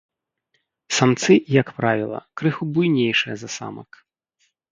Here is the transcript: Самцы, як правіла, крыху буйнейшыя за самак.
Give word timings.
Самцы, 0.99 1.33
як 1.61 1.67
правіла, 1.81 2.19
крыху 2.41 2.63
буйнейшыя 2.77 3.35
за 3.43 3.49
самак. 3.57 3.89